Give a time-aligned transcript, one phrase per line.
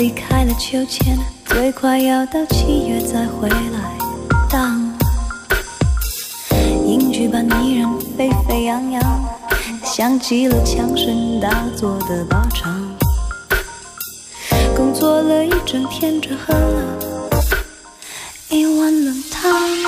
[0.00, 3.98] 离开了秋千，最快要到七月再回来。
[4.48, 4.90] 当
[6.86, 9.02] 英剧般依然沸沸扬扬，
[9.84, 12.82] 像极了枪声大作的靶场。
[14.74, 16.98] 工作了一整天，只喝了
[18.48, 19.79] 一碗冷汤。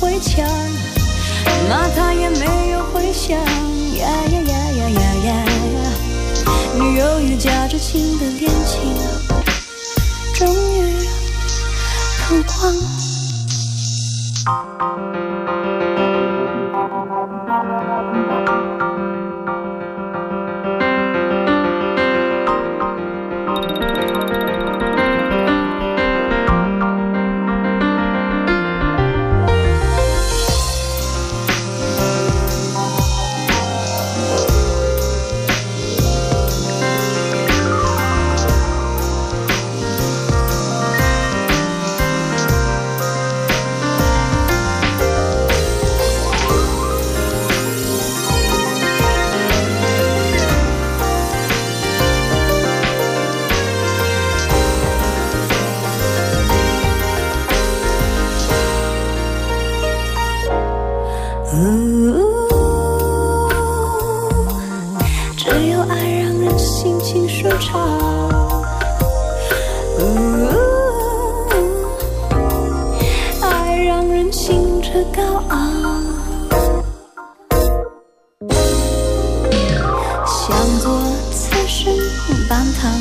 [0.00, 0.44] 回墙，
[1.68, 3.38] 骂他也没有回响。
[3.38, 3.44] 呀
[4.06, 5.28] 呀呀呀呀呀！
[6.74, 8.80] 女友与夹着情的恋情，
[10.34, 10.76] 终于
[12.18, 12.52] 曝光。
[65.44, 67.80] 只有爱让人心情舒畅。
[69.98, 70.54] 哦，
[73.40, 76.04] 爱让人兴致高昂，
[80.24, 80.96] 像座
[81.32, 81.92] 此生
[82.48, 82.92] 半躺，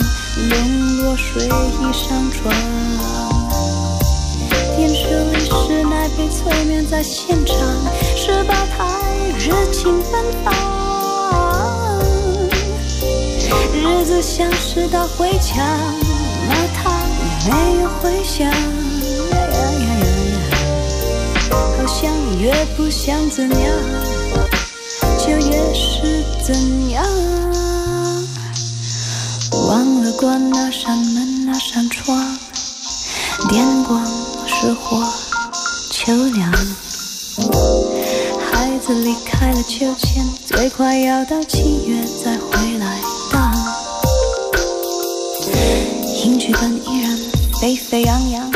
[0.50, 2.52] 用落水衣上床。
[4.76, 7.56] 电视里是奶被催眠在现场，
[8.16, 9.00] 十八台
[9.38, 10.52] 热情奔放，
[13.82, 15.58] 日子像是道回墙，
[16.48, 18.48] 骂他也没有回响。
[18.48, 18.54] 呀
[19.32, 23.60] 呀呀呀呀，好像越不想怎样，
[25.18, 27.04] 就越是怎样。
[29.68, 32.38] 忘了关那扇门，那扇窗。
[33.50, 34.06] 电光
[34.46, 35.04] 石火
[35.92, 36.52] 秋凉，
[38.52, 43.00] 孩子离开了秋千，最快要到七月再回来。
[46.42, 47.18] 当英剧般依然
[47.60, 48.52] 沸沸扬扬，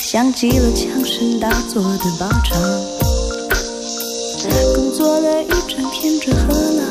[0.00, 2.58] 像极了枪声大作的靶场。
[4.74, 6.82] 工作了一整天，只喝了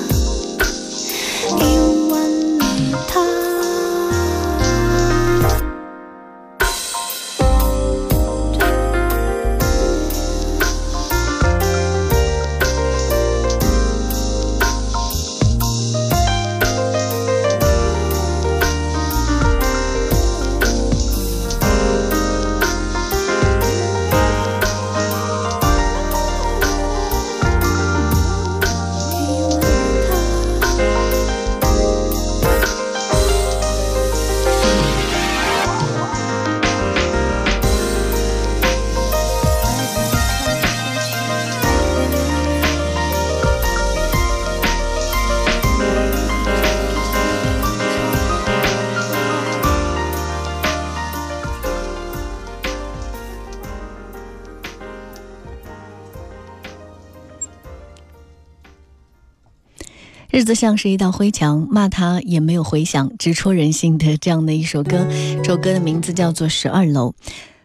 [60.38, 65.08] 日子像是一道灰墙，骂他也没有回响，直戳人心的这样的一首歌。
[65.42, 67.16] 这首歌的名字叫做《十二楼》，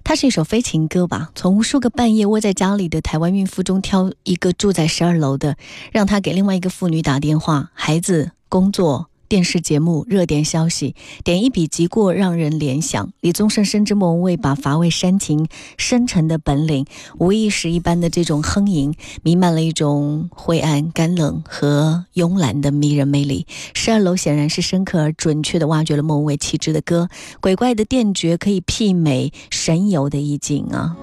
[0.03, 1.29] 它是一首非情歌吧？
[1.35, 5.59] 从无数个半夜窝在家里的台湾孕妇中挑一个住在十二楼的，
[5.93, 9.11] 让她给另外一个妇女打电话，孩子工作。
[9.33, 10.95] 电视节目热点消息，
[11.25, 13.15] 点一笔即过，让人联想。
[13.23, 15.49] 李宗盛深知莫文蔚把乏味煽情
[15.79, 16.85] 深沉的本领，
[17.19, 23.47] 无意识一般的这种哼吟，弥漫了一种灰暗、干冷和慵懒的迷人魅力。
[23.73, 27.09] 十二楼显然是深刻而准确地挖掘了莫文蔚气质的歌，
[27.41, 30.95] 鬼怪的电绝可以媲美神游的意境啊。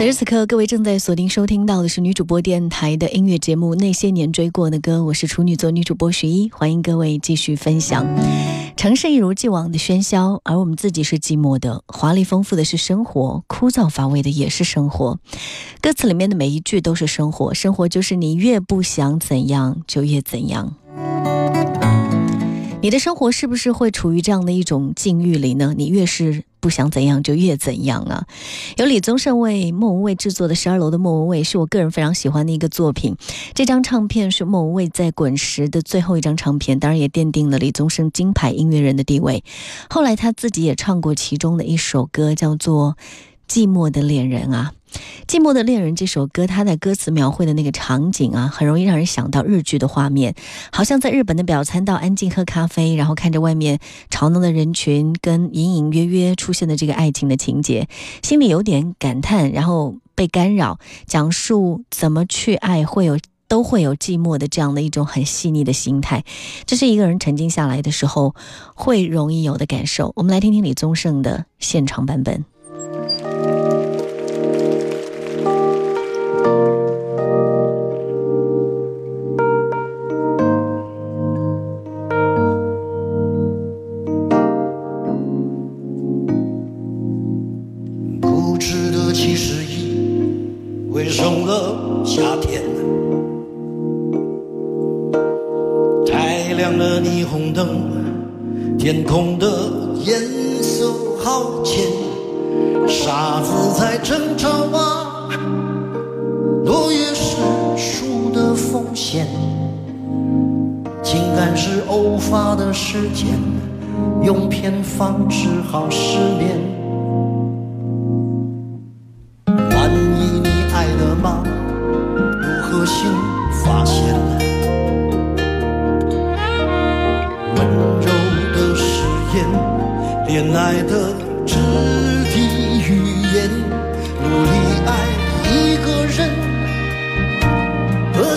[0.00, 8.06] 此时此刻，各位正在锁定收听到的是女主播电台的音乐节目《那些年追过的歌》，我是处女座女主播徐一，欢迎各位继续分享。
[8.78, 11.84] 城市一如既往的喧嚣，而我们自己是寂寞的。
[11.86, 15.18] 华丽丰富的是生活，枯燥乏味的也是生活。
[15.82, 20.76] 歌词里面的每一句都是生活，生活就是你越不想怎样，就越怎样。
[22.82, 25.74] 你的生活是不是会处于这样的一种境遇里呢？
[25.76, 28.26] 你越是不想怎样，就越怎样啊！
[28.78, 33.14] 由李宗盛为莫文蔚制作的《十二楼的莫文蔚》是我个人非常喜欢的一个作品。
[33.52, 39.44] 这张唱片是莫文蔚在滚石的最后一张唱片，当然也奠定了李宗盛金牌音乐人的地位。
[39.90, 42.96] 后来他自己也唱过其中的一首歌，叫做
[43.54, 44.72] 《寂寞的恋人》啊。
[45.26, 50.34] 《寂寞的恋人》这首歌，它在歌词描绘的那个场景啊，很容易让人想到日剧的画面，
[50.72, 53.78] 好像在日本的表参道安静喝咖啡，然后看着外面
[54.10, 57.88] 吵闹的人群，跟隐隐约约出现的这个爱情的情节，
[58.22, 66.24] 心里有点感叹，然后被干扰，讲述怎么去爱，会有都会有寂寞的这样的一种很细腻的心态，
[66.66, 68.34] 这是一个人沉静下来的时候
[68.74, 70.12] 会容易有的感受。
[70.16, 72.44] 我们来听听李宗盛的现场版本。
[91.50, 91.74] 的
[92.04, 92.62] 夏天
[96.06, 97.66] 太亮了霓虹灯，
[98.78, 99.48] 天空的
[100.04, 100.20] 颜
[100.62, 101.82] 色好浅，
[102.86, 105.28] 沙子在争吵啊，
[106.64, 107.36] 落叶是
[107.76, 109.26] 树的风险，
[111.02, 113.26] 情感是偶发的事件，
[114.22, 116.79] 用偏方治好失眠。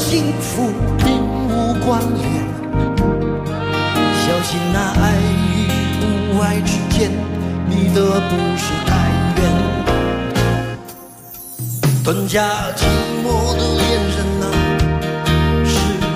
[0.04, 1.08] 幸福并
[1.48, 2.22] 无关联。
[4.22, 5.04] 小心那爱
[5.48, 5.58] 与
[6.00, 6.04] 不
[6.42, 7.10] 爱之间，
[7.70, 7.98] 离得
[8.30, 8.92] 不是太
[9.38, 9.42] 远。
[12.04, 12.44] 吞下
[12.76, 12.84] 寂
[13.24, 13.82] 寞的恋
[14.14, 14.46] 人啊，
[15.66, 15.72] 是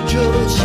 [0.06, 0.12] 这
[0.50, 0.58] 心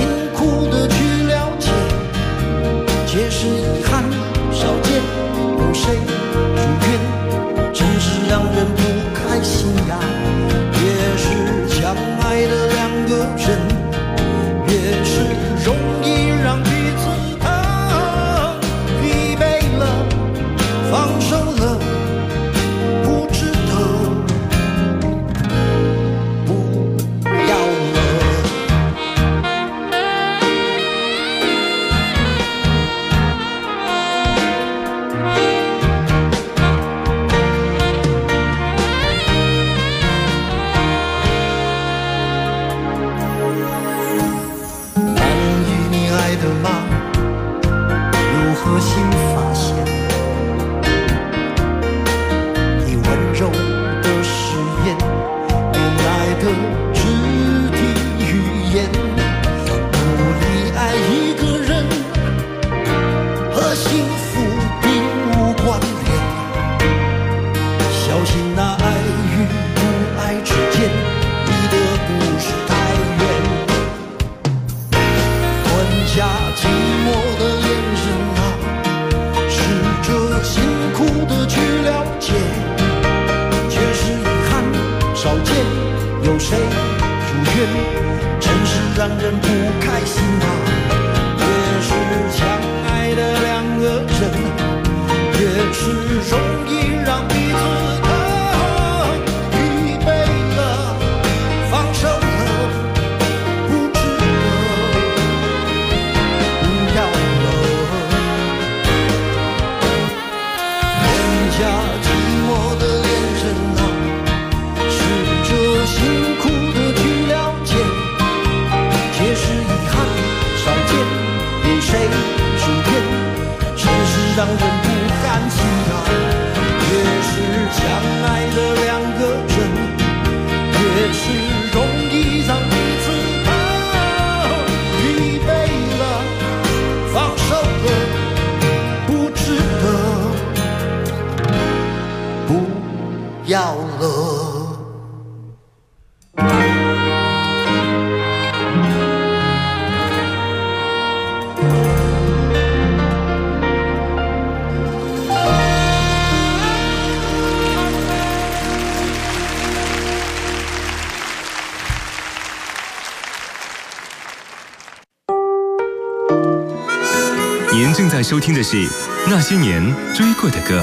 [167.92, 168.88] 您正在收听的是
[169.26, 169.84] 《那些年
[170.14, 170.82] 追过的歌》。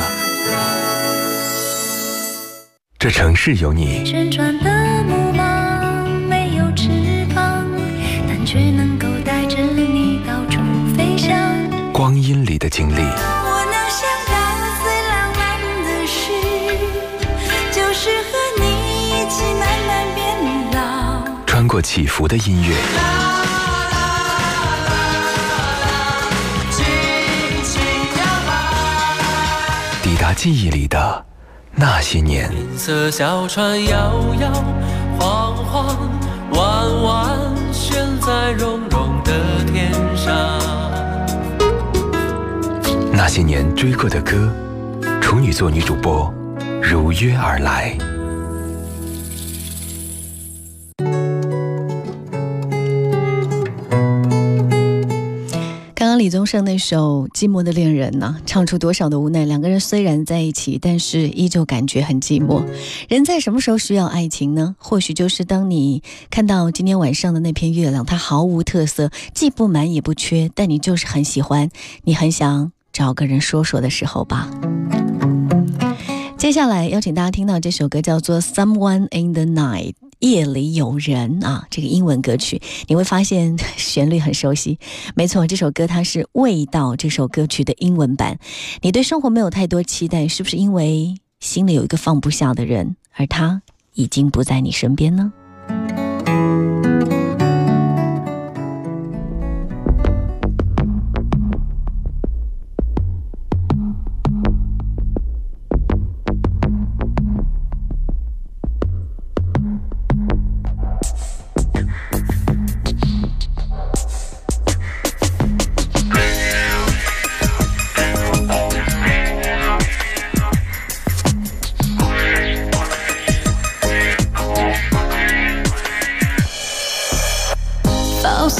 [3.00, 6.88] 这城市有你，旋转的木马没有翅
[7.34, 7.66] 膀，
[8.28, 10.60] 但却能够带着你到处
[10.96, 11.36] 飞翔。
[11.92, 14.38] 光阴里的经历，我能想到
[14.84, 16.30] 最浪漫的事，
[17.72, 18.64] 就是和你
[19.10, 20.22] 一起慢慢变
[20.74, 21.26] 老。
[21.48, 22.76] 穿过起伏的音乐，
[30.42, 31.26] 记忆里的
[31.76, 32.50] 那些年。
[32.56, 34.50] 银色小船摇摇
[35.20, 35.98] 晃晃，
[36.54, 37.38] 弯弯
[37.74, 39.34] 悬在绒绒的
[39.66, 40.58] 天上。
[43.12, 44.50] 那些年追过的歌，
[45.22, 46.34] 处女座女主播
[46.82, 47.98] 如约而来。
[56.20, 59.46] 李宗盛那首《寂寞的恋人》呢，唱出多少的无奈。
[59.46, 62.62] 两个人虽然在一起，但是依旧感觉很寂寞。
[63.08, 64.76] 人在什么时候需要爱情呢？
[64.78, 71.70] 或许就是当你看到今天晚上的那片月亮，它毫无特色，既不满也不缺，但你就是很喜欢，
[72.04, 74.50] 你很想找个人说说的时候吧。
[76.38, 79.94] 接下来邀请大家听到这首歌，叫做《Someone in the Night》。
[80.20, 84.78] 夜里有人啊，这个英文歌曲，你会发现 旋律很熟悉。
[85.16, 88.40] 没错，这首歌它是《味道》这首歌曲的英文版。
[88.82, 93.62] 你对生活没有太多期待，是不是因为心里有一个放不下的人，而他
[93.94, 95.32] 已经不在你身边呢？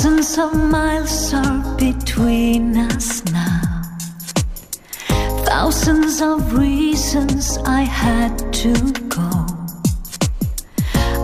[0.02, 3.84] Thousands of miles are between us now.
[5.44, 8.32] Thousands of reasons I had
[8.64, 8.72] to
[9.10, 9.30] go.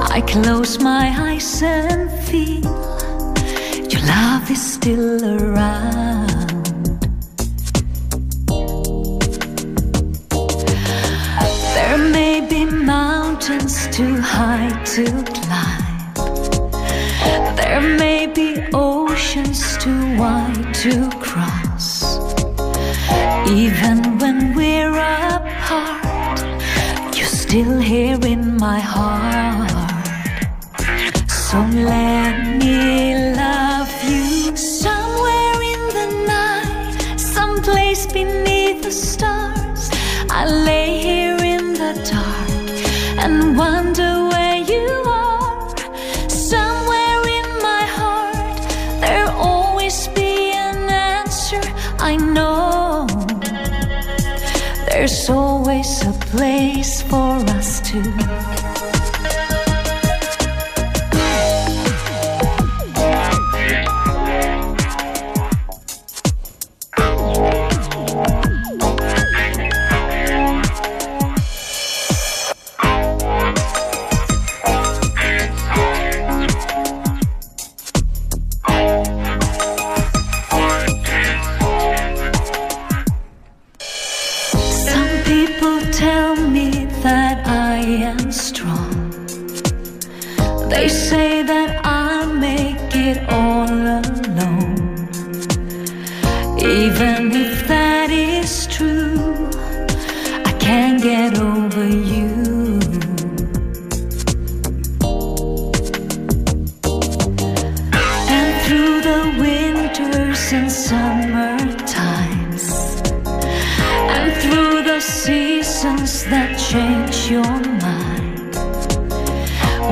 [0.01, 2.65] I close my eyes and feel
[3.91, 6.65] your love is still around.
[11.75, 15.86] There may be mountains too high to climb.
[17.55, 18.55] There may be
[20.86, 22.20] to cross.
[23.50, 24.94] Even when we're
[25.36, 26.39] apart,
[27.18, 29.72] you're still here in my heart.
[31.27, 31.58] So
[31.92, 33.14] let me
[55.06, 58.35] there's always a place for us to.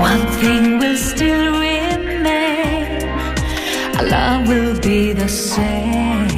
[0.09, 3.07] One thing will still remain.
[3.97, 6.29] Our love will be the same.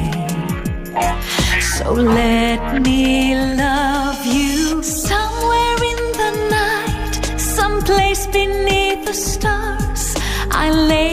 [1.74, 7.14] So let me love you somewhere in the night,
[7.58, 10.04] someplace beneath the stars.
[10.64, 11.05] I lay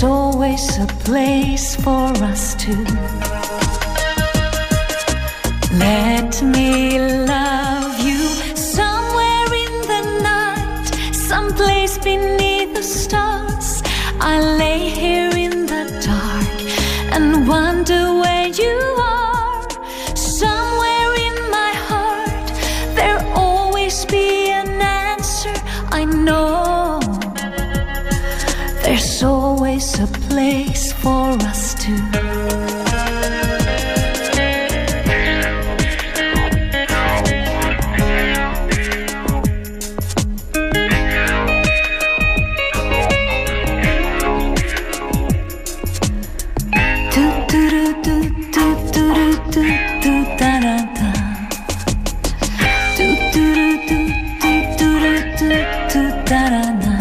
[0.00, 2.72] there's always a place for us to.
[5.76, 8.22] Let me love you
[8.56, 13.82] somewhere in the night, someplace beneath the stars.
[14.20, 16.58] I lay here in the dark
[17.14, 19.09] and wonder where you are.
[56.30, 56.99] 따라 나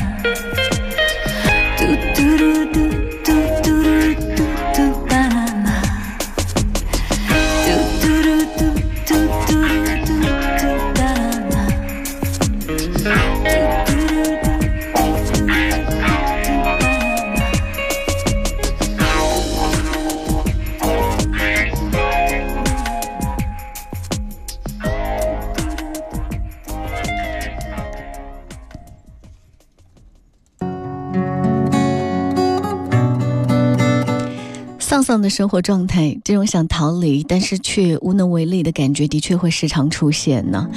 [35.30, 40.70] 生活状态，这种想逃离但是却无能为力的感觉，的确会时常出现呢。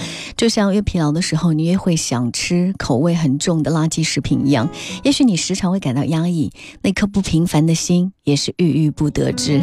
[0.42, 4.68] 就像越疲劳的时候，你越会想吃口味很重的垃圾食品一样。
[5.05, 6.50] 也许你时常会感到压抑，
[6.83, 9.62] 那颗不平凡的心也是郁郁不得志。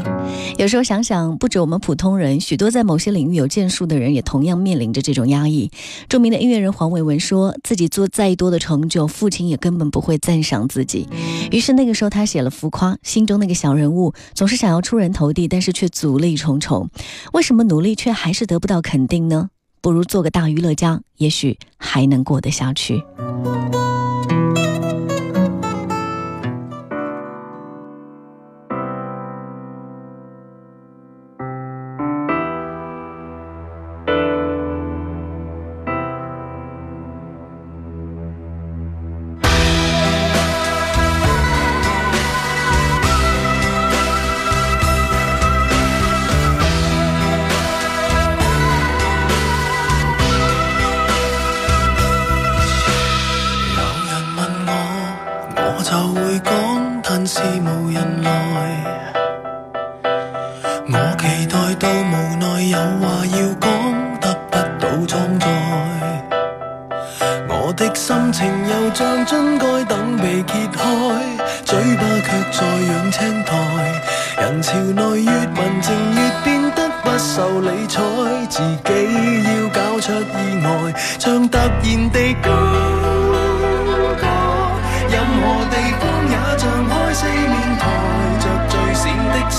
[0.58, 5.70] 有时候想想，不止我们普通人，许多在某些领域有建树的人，也同样面临着这种压抑。
[6.08, 11.10] 著名的音乐人黄伟文说自己做再多的成就，父亲也根本不会赞赏自己。
[11.52, 16.89] 于是那个时候，他写了浮夸，心中那个小人物总是想要出人头地，但是却阻力重重。
[17.34, 19.50] 为什么努力却还是得不到肯定呢？
[19.82, 23.04] 不如做个大娱乐家，也许还能过得下去。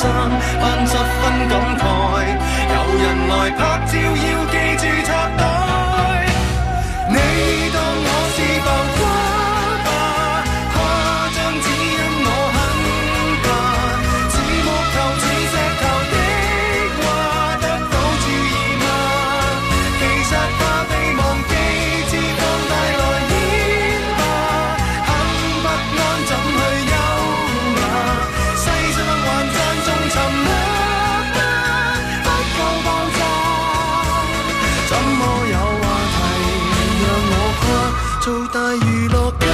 [0.00, 0.08] 衫，
[0.62, 1.84] 扮十分感慨。
[2.72, 4.28] 有人来拍照，要
[38.48, 39.46] 大娛樂家？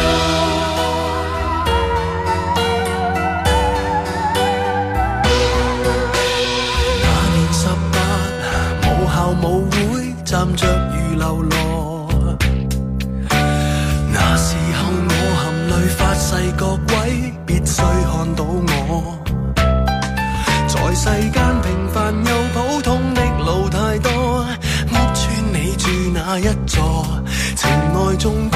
[7.02, 7.94] 那年十八，
[8.82, 12.08] 母校舞會站着如流羅。
[14.12, 16.62] 那時候我含淚發誓，各
[16.94, 19.18] 位必須看到我。
[20.68, 24.10] 在世間平凡又普通的路太多，
[24.90, 27.04] 屋村你住哪一座？
[27.56, 28.48] 情愛中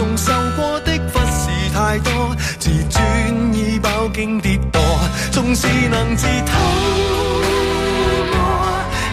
[0.00, 4.80] 仲受过的忽視太多，自尊已饱经跌堕，
[5.30, 6.58] 纵是能自偷
[8.32, 8.34] 摸，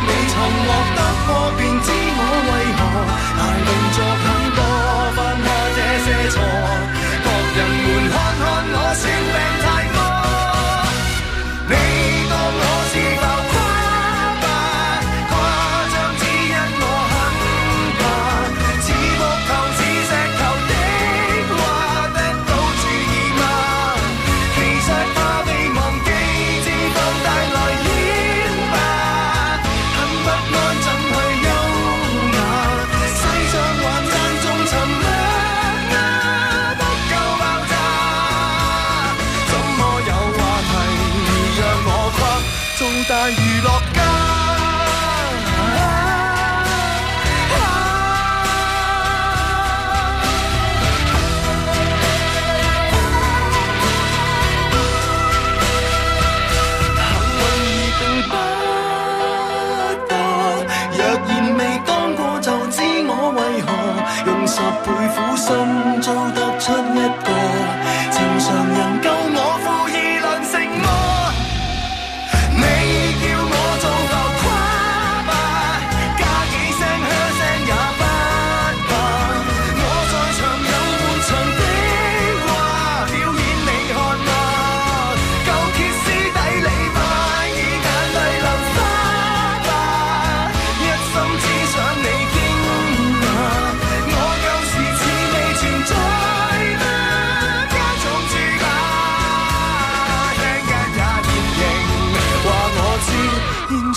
[0.08, 2.80] 未曾获得过便知我为何
[3.36, 3.70] 排動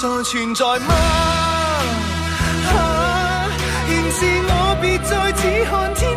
[0.01, 0.95] 在存在吗？
[2.73, 3.47] 啊，
[3.87, 6.10] 仍是我，别再只看天。